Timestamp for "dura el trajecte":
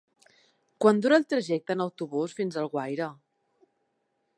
1.05-1.75